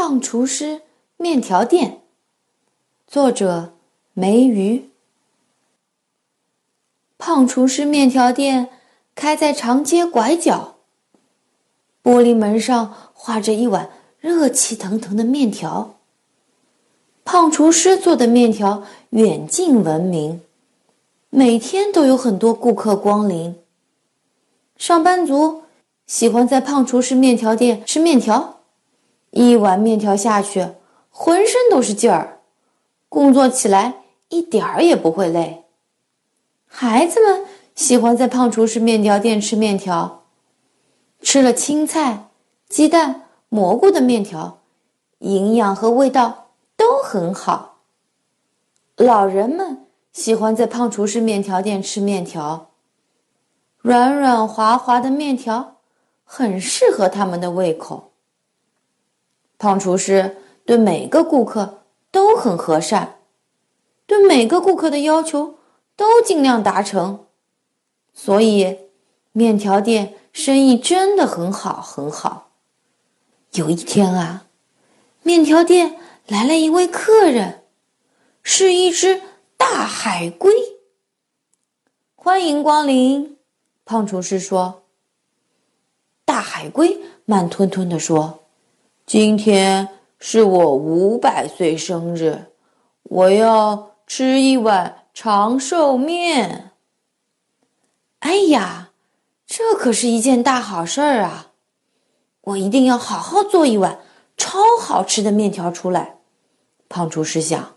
[0.00, 0.82] 胖厨师
[1.16, 2.02] 面条店，
[3.08, 3.72] 作者
[4.14, 4.90] 梅鱼。
[7.18, 8.68] 胖厨师面条店
[9.16, 10.76] 开在长街拐角，
[12.00, 13.90] 玻璃门上画着一碗
[14.20, 15.96] 热气腾腾的面条。
[17.24, 20.40] 胖厨师做的面条远近闻名，
[21.28, 23.56] 每天都有很多顾客光临。
[24.76, 25.64] 上班族
[26.06, 28.57] 喜欢在胖厨师面条店吃面条，
[29.30, 30.68] 一碗面条下去，
[31.10, 32.40] 浑身都是劲儿，
[33.08, 35.64] 工作起来一点儿也不会累。
[36.66, 40.24] 孩子们喜欢在胖厨师面条店吃面条，
[41.20, 42.28] 吃了青菜、
[42.68, 44.60] 鸡蛋、蘑菇的面条，
[45.18, 46.46] 营养和味道。
[46.78, 47.80] 都很好。
[48.94, 52.70] 老人们喜欢在胖厨师面条店吃面条，
[53.78, 55.78] 软软滑滑的面条
[56.22, 58.07] 很适合他们的胃口。
[59.58, 63.18] 胖厨师对每个顾客都很和善，
[64.06, 65.56] 对每个顾客的要求
[65.96, 67.26] 都尽量达成，
[68.14, 68.78] 所以
[69.32, 72.52] 面条店生意真的很好很好。
[73.52, 74.46] 有一天啊，
[75.22, 75.98] 面条店。
[76.28, 77.62] 来了一位客人，
[78.42, 79.22] 是一只
[79.56, 80.52] 大海龟。
[82.14, 83.38] 欢迎光临，
[83.86, 84.82] 胖厨师说。
[86.26, 88.40] 大海龟慢吞吞地说
[89.08, 92.52] ：“今天是我五百岁生日，
[93.04, 96.72] 我要吃一碗长寿面。”
[98.20, 98.90] 哎呀，
[99.46, 101.52] 这可是一件大好事儿啊！
[102.42, 103.98] 我一定要好好做一碗
[104.36, 106.18] 超好吃的面条出来。
[106.90, 107.76] 胖厨师想：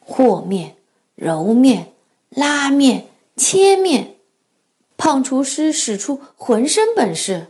[0.00, 0.76] 和面、
[1.14, 1.92] 揉面、
[2.30, 4.16] 拉面、切面，
[4.96, 7.48] 胖厨师使出浑身本事，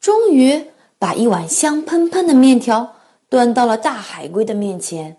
[0.00, 2.96] 终于把一碗香喷喷的面条
[3.28, 5.18] 端到了大海龟的面前。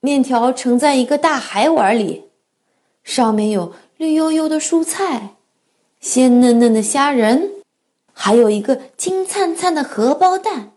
[0.00, 2.24] 面条盛在一个大海碗里，
[3.04, 5.36] 上面有绿油油的蔬菜、
[6.00, 7.52] 鲜嫩嫩的虾仁，
[8.12, 10.72] 还有一个金灿灿的荷包蛋。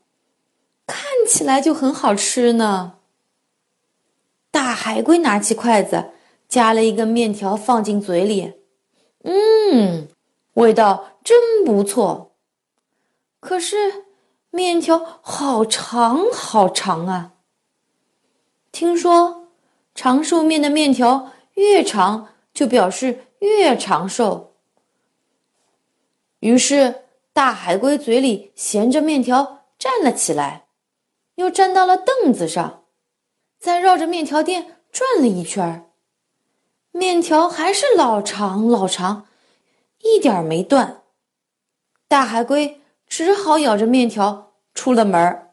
[0.85, 2.97] 看起来就很好吃呢。
[4.51, 6.11] 大海龟拿起筷子，
[6.47, 8.53] 夹了一根面条放进嘴里，
[9.23, 10.07] 嗯，
[10.53, 12.34] 味道真不错。
[13.45, 14.05] 可是
[14.49, 17.33] 面条好长好长啊！
[18.71, 19.49] 听说
[19.93, 24.55] 长寿面的面条越长，就表示越长寿。
[26.39, 30.65] 于是大海龟嘴里衔着面条站了起来。
[31.35, 32.85] 又站到了凳子上，
[33.59, 35.91] 再绕着面条店转了一圈儿
[36.91, 39.27] 面条还是老长老长，
[39.99, 41.03] 一点没断。
[42.07, 45.49] 大海龟只好咬着面条出了门。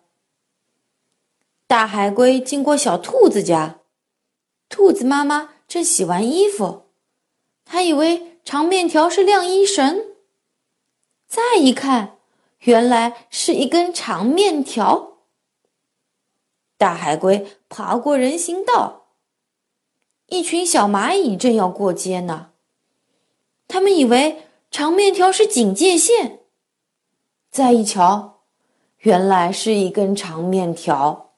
[1.66, 3.80] 大海龟经过小兔子家，
[4.68, 6.90] 兔子妈妈正洗完衣服，
[7.64, 10.04] 他以为长面条是晾衣绳，
[11.26, 12.18] 再一看，
[12.60, 15.18] 原来是一根长面条。
[16.76, 19.06] 大海龟爬过人行道，
[20.26, 22.50] 一群小蚂蚁正要过街呢。
[23.68, 26.40] 他们以为长面条是警戒线，
[27.52, 28.40] 再一瞧，
[29.00, 31.34] 原来是一根长面条。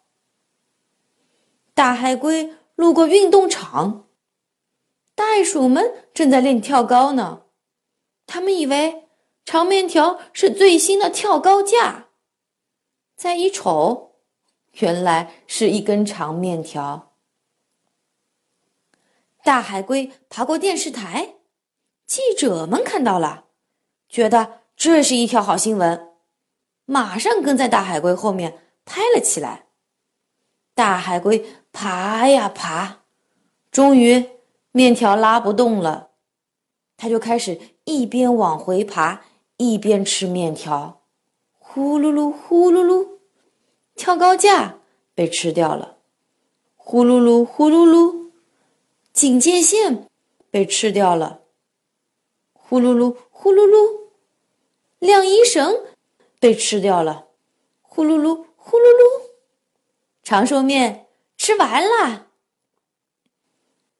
[1.74, 4.06] 大海龟路过运动场，
[5.16, 7.42] 袋鼠们正在练跳高呢。
[8.26, 9.08] 他们以为
[9.44, 12.06] 长面条是最新的跳高架，
[13.16, 14.12] 再一瞅。
[14.74, 17.16] 原来是一根长面条。
[19.42, 21.34] 大海龟爬过电视台，
[22.06, 23.46] 记者们看到了，
[24.08, 26.08] 觉得这是一条好新闻，
[26.84, 29.66] 马上跟在大海龟后面拍了起来。
[30.74, 33.02] 大海龟爬呀爬，
[33.70, 34.30] 终于
[34.72, 36.10] 面条拉不动了，
[36.96, 39.22] 它就开始一边往回爬，
[39.56, 41.02] 一边吃面条，
[41.58, 43.08] 呼噜噜，呼噜噜。
[43.94, 44.80] 跳高架
[45.14, 45.98] 被吃掉了，
[46.74, 48.32] 呼噜噜呼噜噜，
[49.12, 50.08] 警戒线
[50.50, 51.42] 被吃掉了，
[52.52, 54.03] 呼噜噜呼噜噜，
[55.04, 55.82] 晾衣绳
[56.40, 57.26] 被吃掉了，
[57.82, 59.22] 呼噜噜呼噜噜，
[60.22, 61.06] 长寿面
[61.36, 62.28] 吃完了。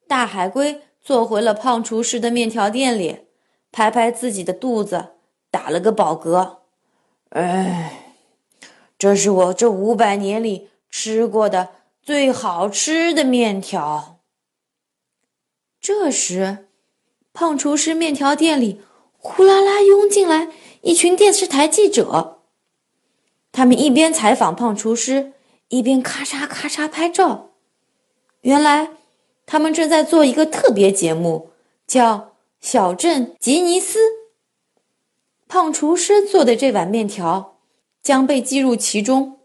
[0.08, 3.26] 大海龟坐回了胖厨师的面条店里，
[3.70, 5.10] 拍拍自己的肚子，
[5.50, 6.58] 打了个饱嗝，
[7.28, 8.00] 哎。
[8.96, 11.70] 这是我这五百年里吃过的
[12.00, 14.20] 最好吃的面条。
[15.78, 16.68] 这时，
[17.34, 18.80] 胖厨师面条店里
[19.18, 20.48] 呼啦啦涌进来
[20.84, 22.40] 一群电视台记者。
[23.50, 25.32] 他们一边采访胖厨师，
[25.68, 27.52] 一边咔嚓咔嚓拍照。
[28.42, 28.90] 原来，
[29.46, 31.50] 他们正在做一个特别节目，
[31.86, 32.18] 叫
[32.60, 33.98] 《小镇吉尼斯》。
[35.48, 37.56] 胖厨师做的这碗面条
[38.02, 39.38] 将被记入其中，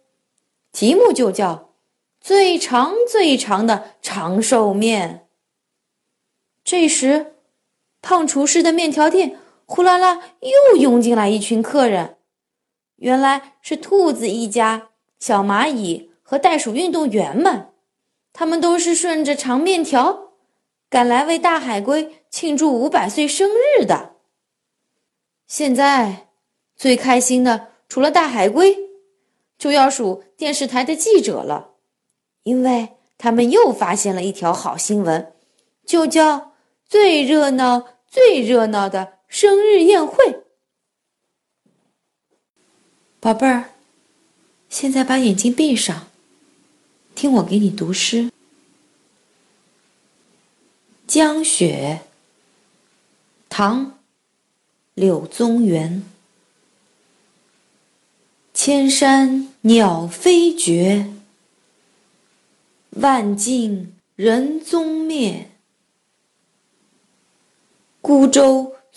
[0.73, 1.69] 题目就叫
[2.19, 5.27] “最长最长的长寿面”。
[6.65, 7.35] 这时，
[8.01, 9.39] 胖厨师的面条店
[9.71, 12.17] 呼啦啦又涌进来一群客人。
[12.95, 14.89] 原来是兔子一家、
[15.19, 17.67] 小蚂蚁和袋鼠运动员们，
[18.33, 20.31] 他们都是顺着长面条
[20.89, 24.15] 赶来为大海龟庆祝五百岁生日的。
[25.45, 26.29] 现在
[26.75, 28.75] 最开心的除了大海龟，
[29.59, 31.73] 就要数电视台的记者了，
[32.41, 32.89] 因为
[33.19, 35.31] 他们又发现了一条好新闻，
[35.85, 36.53] 就叫
[36.89, 40.43] “最热闹、最热闹的生日宴会”。
[43.21, 43.69] 宝贝儿，
[44.69, 46.07] 现在把眼睛闭上，
[47.15, 48.23] 听我给你读诗。
[51.07, 52.01] 《江雪》
[53.47, 53.85] 唐·
[54.93, 56.03] 柳宗元。
[58.53, 61.13] 千山鸟飞绝，
[62.91, 65.49] 万径人踪灭。
[68.01, 68.75] 孤舟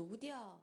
[0.00, 0.59] 独钓。